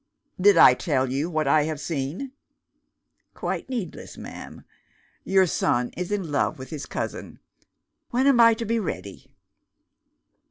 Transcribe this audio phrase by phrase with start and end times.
[0.39, 2.31] "Did I tell you what I have seen?"
[3.35, 4.65] "Quite needless, ma'am.
[5.23, 7.37] Your son is in love with his cousin.
[8.09, 9.29] When am I to be ready?"